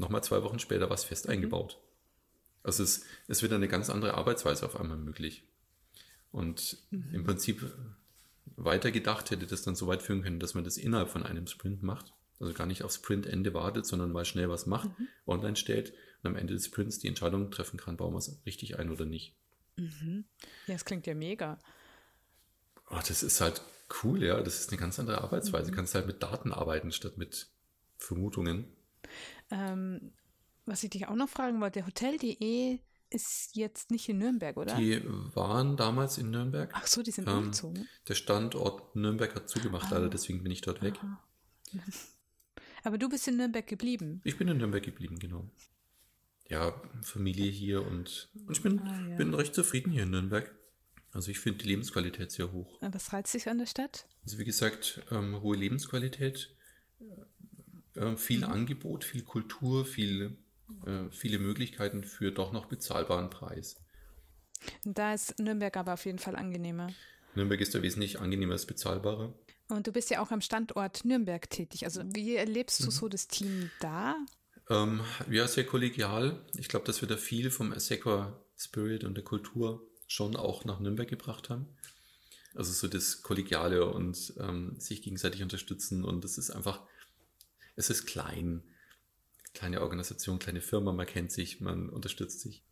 Nochmal 0.00 0.24
zwei 0.24 0.42
Wochen 0.42 0.58
später 0.58 0.88
war 0.88 0.94
es 0.94 1.04
fest 1.04 1.26
mhm. 1.26 1.32
eingebaut. 1.32 1.78
Also 2.62 2.82
es, 2.82 3.04
es 3.28 3.42
wird 3.42 3.52
eine 3.52 3.68
ganz 3.68 3.90
andere 3.90 4.14
Arbeitsweise 4.14 4.66
auf 4.66 4.78
einmal 4.78 4.96
möglich. 4.96 5.44
Und 6.32 6.78
mhm. 6.90 7.14
im 7.14 7.24
Prinzip 7.24 7.70
weitergedacht 8.56 9.30
hätte 9.30 9.46
das 9.46 9.62
dann 9.62 9.76
so 9.76 9.86
weit 9.86 10.02
führen 10.02 10.22
können, 10.22 10.40
dass 10.40 10.54
man 10.54 10.64
das 10.64 10.76
innerhalb 10.76 11.10
von 11.10 11.22
einem 11.22 11.46
Sprint 11.46 11.82
macht. 11.82 12.12
Also 12.38 12.54
gar 12.54 12.66
nicht 12.66 12.82
auf 12.82 12.92
Sprintende 12.92 13.52
wartet, 13.52 13.84
sondern 13.84 14.12
mal 14.12 14.24
schnell 14.24 14.48
was 14.48 14.64
macht, 14.64 14.88
mhm. 14.98 15.08
online 15.26 15.56
stellt 15.56 15.92
und 16.22 16.30
am 16.30 16.36
Ende 16.36 16.54
des 16.54 16.66
Sprints 16.66 16.98
die 16.98 17.08
Entscheidung 17.08 17.50
treffen 17.50 17.78
kann, 17.78 17.98
bauen 17.98 18.14
wir 18.14 18.18
es 18.18 18.40
richtig 18.46 18.78
ein 18.78 18.90
oder 18.90 19.04
nicht. 19.04 19.34
Mhm. 19.76 20.24
Ja, 20.66 20.74
das 20.74 20.86
klingt 20.86 21.06
ja 21.06 21.14
mega. 21.14 21.58
Oh, 22.88 22.98
das 23.06 23.22
ist 23.22 23.42
halt 23.42 23.60
cool, 24.02 24.22
ja. 24.22 24.40
Das 24.40 24.60
ist 24.60 24.70
eine 24.70 24.80
ganz 24.80 24.98
andere 24.98 25.20
Arbeitsweise. 25.20 25.66
Mhm. 25.66 25.70
Du 25.72 25.76
kannst 25.76 25.94
halt 25.94 26.06
mit 26.06 26.22
Daten 26.22 26.52
arbeiten 26.52 26.92
statt 26.92 27.18
mit 27.18 27.48
Vermutungen. 27.98 28.64
Ähm, 29.50 30.12
was 30.66 30.82
ich 30.84 30.90
dich 30.90 31.06
auch 31.08 31.14
noch 31.16 31.28
fragen 31.28 31.60
wollte, 31.60 31.84
Hotel.de 31.86 32.78
ist 33.12 33.56
jetzt 33.56 33.90
nicht 33.90 34.08
in 34.08 34.18
Nürnberg, 34.18 34.56
oder? 34.56 34.76
Die 34.76 35.02
waren 35.34 35.76
damals 35.76 36.16
in 36.18 36.30
Nürnberg. 36.30 36.70
Ach 36.74 36.86
so, 36.86 37.02
die 37.02 37.10
sind 37.10 37.28
Ähm, 37.28 37.38
umgezogen. 37.38 37.88
Der 38.08 38.14
Standort 38.14 38.94
Nürnberg 38.94 39.34
hat 39.34 39.48
zugemacht, 39.48 39.90
Ah. 39.90 39.96
leider, 39.96 40.08
deswegen 40.10 40.42
bin 40.44 40.52
ich 40.52 40.60
dort 40.60 40.80
weg. 40.82 40.94
Aber 42.84 42.98
du 42.98 43.08
bist 43.08 43.26
in 43.28 43.36
Nürnberg 43.36 43.66
geblieben. 43.66 44.20
Ich 44.24 44.38
bin 44.38 44.48
in 44.48 44.58
Nürnberg 44.58 44.82
geblieben, 44.82 45.18
genau. 45.18 45.50
Ja, 46.48 46.80
Familie 47.02 47.50
hier 47.50 47.86
und, 47.86 48.28
und 48.46 48.56
ich 48.56 48.62
bin, 48.62 48.80
Ah, 48.80 49.08
ja. 49.08 49.16
bin 49.16 49.34
recht 49.34 49.54
zufrieden 49.54 49.90
hier 49.92 50.04
in 50.04 50.10
Nürnberg. 50.10 50.54
Also 51.12 51.30
ich 51.30 51.40
finde 51.40 51.58
die 51.64 51.68
Lebensqualität 51.68 52.30
sehr 52.30 52.52
hoch. 52.52 52.78
Was 52.80 53.12
reizt 53.12 53.34
dich 53.34 53.48
an 53.48 53.58
der 53.58 53.66
Stadt? 53.66 54.06
Also 54.24 54.38
wie 54.38 54.44
gesagt, 54.44 55.02
ähm, 55.10 55.40
hohe 55.42 55.56
Lebensqualität, 55.56 56.56
äh, 58.00 58.16
viel 58.16 58.44
Angebot, 58.44 59.04
viel 59.04 59.22
Kultur, 59.22 59.84
viel, 59.84 60.36
äh, 60.86 61.10
viele 61.10 61.38
Möglichkeiten 61.38 62.04
für 62.04 62.32
doch 62.32 62.52
noch 62.52 62.66
bezahlbaren 62.66 63.30
Preis. 63.30 63.76
Da 64.84 65.14
ist 65.14 65.38
Nürnberg 65.38 65.76
aber 65.76 65.94
auf 65.94 66.04
jeden 66.04 66.18
Fall 66.18 66.36
angenehmer. 66.36 66.92
Nürnberg 67.34 67.60
ist 67.60 67.74
da 67.74 67.82
wesentlich 67.82 68.20
angenehmer 68.20 68.54
als 68.54 68.66
bezahlbarer. 68.66 69.34
Und 69.68 69.86
du 69.86 69.92
bist 69.92 70.10
ja 70.10 70.20
auch 70.20 70.30
am 70.30 70.40
Standort 70.40 71.04
Nürnberg 71.04 71.48
tätig. 71.48 71.84
Also 71.84 72.02
wie 72.06 72.34
erlebst 72.34 72.84
du 72.84 72.90
so 72.90 73.08
das 73.08 73.28
Team 73.28 73.70
da? 73.80 74.16
Ähm, 74.68 75.00
ja, 75.30 75.46
sehr 75.46 75.64
kollegial. 75.64 76.44
Ich 76.56 76.68
glaube, 76.68 76.86
dass 76.86 77.00
wir 77.00 77.08
da 77.08 77.16
viel 77.16 77.50
vom 77.50 77.72
Assequa 77.72 78.40
Spirit 78.56 79.04
und 79.04 79.14
der 79.14 79.24
Kultur 79.24 79.86
schon 80.06 80.36
auch 80.36 80.64
nach 80.64 80.80
Nürnberg 80.80 81.08
gebracht 81.08 81.50
haben. 81.50 81.66
Also 82.54 82.72
so 82.72 82.88
das 82.88 83.22
Kollegiale 83.22 83.86
und 83.86 84.34
ähm, 84.40 84.74
sich 84.78 85.02
gegenseitig 85.02 85.42
unterstützen 85.42 86.04
und 86.04 86.24
es 86.24 86.36
ist 86.36 86.50
einfach, 86.50 86.82
es 87.80 87.90
ist 87.90 88.06
klein. 88.06 88.62
Kleine 89.54 89.80
Organisation, 89.80 90.38
kleine 90.38 90.60
Firma, 90.60 90.92
man 90.92 91.06
kennt 91.06 91.32
sich, 91.32 91.60
man 91.60 91.88
unterstützt 91.88 92.40
sich. 92.40 92.62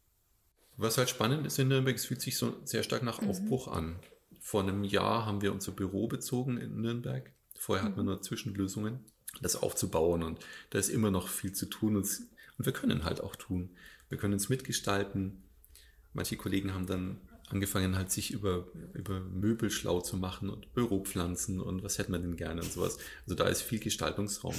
Was 0.76 0.96
halt 0.96 1.08
spannend 1.08 1.44
ist 1.46 1.58
in 1.58 1.68
Nürnberg, 1.68 1.96
es 1.96 2.06
fühlt 2.06 2.20
sich 2.20 2.36
so 2.36 2.60
sehr 2.64 2.84
stark 2.84 3.02
nach 3.02 3.20
Aufbruch 3.20 3.66
an. 3.66 3.98
Vor 4.40 4.62
einem 4.62 4.84
Jahr 4.84 5.26
haben 5.26 5.42
wir 5.42 5.52
unser 5.52 5.72
Büro 5.72 6.06
bezogen 6.06 6.58
in 6.58 6.80
Nürnberg. 6.80 7.32
Vorher 7.56 7.84
hatten 7.84 7.96
wir 7.96 8.04
nur 8.04 8.22
Zwischenlösungen, 8.22 9.00
das 9.42 9.56
aufzubauen 9.56 10.22
und 10.22 10.38
da 10.70 10.78
ist 10.78 10.90
immer 10.90 11.10
noch 11.10 11.26
viel 11.28 11.52
zu 11.52 11.66
tun 11.66 11.96
und, 11.96 12.04
und 12.58 12.66
wir 12.66 12.72
können 12.72 13.02
halt 13.02 13.20
auch 13.20 13.34
tun. 13.34 13.70
Wir 14.08 14.18
können 14.18 14.34
es 14.34 14.48
mitgestalten. 14.48 15.42
Manche 16.12 16.36
Kollegen 16.36 16.74
haben 16.74 16.86
dann 16.86 17.20
angefangen 17.48 17.96
halt 17.96 18.12
sich 18.12 18.30
über, 18.30 18.68
über 18.92 19.20
Möbel 19.20 19.70
schlau 19.70 20.00
zu 20.00 20.16
machen 20.16 20.50
und 20.50 20.72
Büropflanzen 20.74 21.60
und 21.60 21.82
was 21.82 21.98
hätten 21.98 22.12
wir 22.12 22.18
denn 22.18 22.36
gerne 22.36 22.62
und 22.62 22.70
sowas. 22.70 22.98
Also 23.24 23.34
da 23.34 23.48
ist 23.48 23.62
viel 23.62 23.80
Gestaltungsraum. 23.80 24.54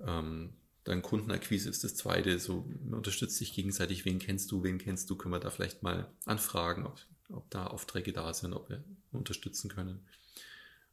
Ähm, 0.00 0.52
dann 0.84 1.02
Kundenakquise 1.02 1.68
ist 1.68 1.82
das 1.82 1.96
zweite, 1.96 2.38
so 2.38 2.64
man 2.84 2.94
unterstützt 2.94 3.36
sich 3.36 3.52
gegenseitig, 3.52 4.04
wen 4.04 4.20
kennst 4.20 4.52
du, 4.52 4.62
wen 4.62 4.78
kennst 4.78 5.10
du, 5.10 5.16
können 5.16 5.34
wir 5.34 5.40
da 5.40 5.50
vielleicht 5.50 5.82
mal 5.82 6.08
anfragen, 6.26 6.86
ob, 6.86 7.00
ob 7.28 7.50
da 7.50 7.66
Aufträge 7.66 8.12
da 8.12 8.32
sind, 8.32 8.52
ob 8.52 8.68
wir 8.68 8.84
unterstützen 9.10 9.68
können. 9.68 10.06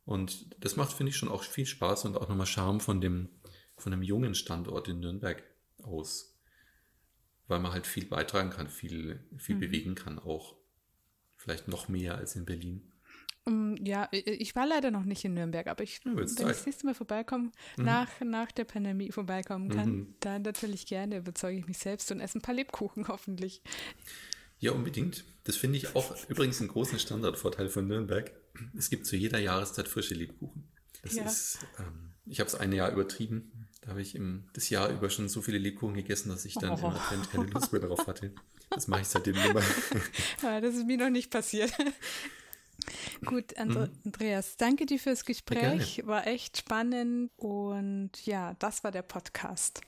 Und 0.06 0.48
das 0.60 0.76
macht, 0.76 0.94
finde 0.94 1.12
ich, 1.12 1.16
schon 1.16 1.30
auch 1.30 1.44
viel 1.44 1.66
Spaß 1.66 2.06
und 2.06 2.18
auch 2.18 2.28
nochmal 2.28 2.48
Charme 2.48 2.80
von 2.80 3.02
dem, 3.02 3.30
von 3.78 3.92
dem 3.92 4.02
jungen 4.02 4.36
Standort 4.36 4.88
in 4.88 5.00
Nürnberg 5.00 5.44
aus. 5.84 6.36
Weil 7.48 7.60
man 7.60 7.72
halt 7.72 7.86
viel 7.86 8.06
beitragen 8.06 8.50
kann, 8.50 8.70
viel, 8.70 9.24
viel 9.38 9.58
bewegen 9.58 9.96
kann, 9.96 10.18
auch 10.18 10.56
vielleicht 11.38 11.68
noch 11.68 11.88
mehr 11.88 12.16
als 12.16 12.36
in 12.36 12.46
Berlin. 12.46 12.93
Um, 13.46 13.76
ja, 13.84 14.08
ich 14.12 14.56
war 14.56 14.66
leider 14.66 14.90
noch 14.90 15.04
nicht 15.04 15.26
in 15.26 15.34
Nürnberg, 15.34 15.68
aber 15.68 15.84
ich, 15.84 16.00
wenn 16.06 16.18
ich 16.26 16.36
das 16.36 16.66
nächste 16.66 16.86
Mal 16.86 16.96
vorbeikommen, 16.96 17.52
nach, 17.76 18.08
nach 18.22 18.52
der 18.54 18.64
Pandemie 18.64 19.12
vorbeikommen 19.12 19.68
kann, 19.70 19.90
Mhm. 19.90 20.16
dann 20.22 20.42
natürlich 20.44 20.86
gerne 20.86 21.18
überzeuge 21.18 21.60
ich 21.60 21.68
mich 21.68 21.78
selbst 21.78 22.10
und 22.12 22.22
esse 22.22 22.38
ein 22.38 22.42
paar 22.42 22.56
Lebkuchen 22.56 23.08
hoffentlich. 23.10 23.62
Ja, 24.60 24.72
unbedingt. 24.72 25.26
Das 25.44 25.58
finde 25.58 25.76
ich 25.78 25.94
auch 25.94 26.16
übrigens 26.30 26.62
einen 26.62 26.70
großen 26.70 26.98
Standardvorteil 27.00 27.68
von 27.68 27.86
Nürnberg. 27.86 28.32
Es 28.78 28.90
gibt 28.90 29.06
zu 29.06 29.18
jeder 29.18 29.40
Jahreszeit 29.40 29.90
frische 29.90 30.14
Lebkuchen. 30.14 30.64
Das 31.02 31.16
Ja. 31.16 31.24
ist, 31.26 31.60
ähm, 31.80 32.12
ich 32.26 32.40
habe 32.40 32.48
es 32.48 32.56
ein 32.56 32.72
Jahr 32.72 32.92
übertrieben. 32.94 33.68
Da 33.82 33.90
habe 33.90 34.02
ich 34.02 34.16
im, 34.16 34.46
das 34.54 34.70
Jahr 34.70 34.90
über 34.90 35.10
schon 35.10 35.28
so 35.28 35.42
viele 35.42 35.58
Lebkuchen 35.58 35.96
gegessen, 35.96 36.30
dass 36.30 36.46
ich 36.46 36.54
dann 36.54 36.78
im 36.78 36.84
Oh. 36.86 36.88
Advent 36.88 37.30
keine 37.30 37.48
Lust 37.48 37.74
mehr 37.74 37.82
darauf 37.82 38.08
hatte. 38.08 38.32
Das 38.70 38.88
mache 38.88 39.02
ich 39.02 39.08
seitdem 39.10 39.36
immer. 39.50 39.62
Ja, 40.42 40.62
das 40.62 40.76
ist 40.76 40.86
mir 40.88 40.96
noch 40.98 41.10
nicht 41.10 41.30
passiert. 41.30 41.74
Gut, 43.26 43.58
Andre 43.58 43.90
Andreas, 44.06 44.58
danke 44.58 44.86
dir 44.86 45.00
fürs 45.00 45.26
Gespräch. 45.26 46.02
War 46.06 46.28
echt 46.28 46.58
spannend 46.58 47.32
und 47.38 48.12
ja, 48.26 48.56
das 48.60 48.84
war 48.84 48.92
der 48.92 49.02
Podcast. 49.02 49.82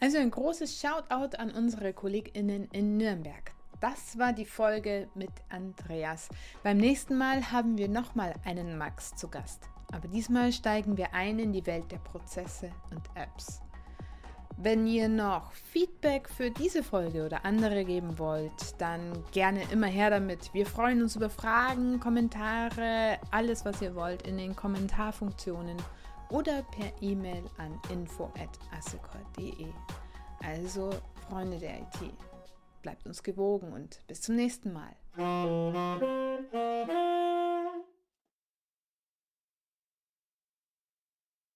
Also 0.00 0.18
ein 0.18 0.30
großes 0.30 0.80
Shoutout 0.80 1.36
an 1.38 1.50
unsere 1.50 1.92
KollegInnen 1.92 2.68
in 2.72 2.96
Nürnberg. 2.96 3.52
Das 3.80 4.18
war 4.18 4.32
die 4.32 4.44
Folge 4.44 5.08
mit 5.14 5.30
Andreas. 5.50 6.28
Beim 6.62 6.78
nächsten 6.78 7.16
Mal 7.16 7.50
haben 7.52 7.76
wir 7.76 7.88
nochmal 7.88 8.34
einen 8.44 8.78
Max 8.78 9.14
zu 9.14 9.28
Gast. 9.28 9.68
Aber 9.92 10.08
diesmal 10.08 10.52
steigen 10.52 10.96
wir 10.96 11.12
ein 11.14 11.38
in 11.38 11.52
die 11.52 11.66
Welt 11.66 11.90
der 11.92 11.98
Prozesse 11.98 12.70
und 12.90 13.02
Apps. 13.14 13.63
Wenn 14.56 14.86
ihr 14.86 15.08
noch 15.08 15.52
Feedback 15.52 16.28
für 16.28 16.50
diese 16.50 16.84
Folge 16.84 17.26
oder 17.26 17.44
andere 17.44 17.84
geben 17.84 18.18
wollt, 18.18 18.80
dann 18.80 19.24
gerne 19.32 19.62
immer 19.72 19.88
her 19.88 20.10
damit. 20.10 20.54
Wir 20.54 20.64
freuen 20.64 21.02
uns 21.02 21.16
über 21.16 21.28
Fragen, 21.28 21.98
Kommentare, 21.98 23.18
alles 23.32 23.64
was 23.64 23.82
ihr 23.82 23.94
wollt 23.96 24.26
in 24.26 24.38
den 24.38 24.54
Kommentarfunktionen 24.54 25.76
oder 26.30 26.62
per 26.62 26.92
E-Mail 27.00 27.42
an 27.58 27.80
info@assecor.de. 27.90 29.66
Also 30.42 30.90
Freunde 31.28 31.58
der 31.58 31.80
IT, 31.80 32.12
bleibt 32.82 33.06
uns 33.06 33.22
gewogen 33.22 33.72
und 33.72 34.00
bis 34.06 34.22
zum 34.22 34.36
nächsten 34.36 34.72
Mal. 34.72 34.94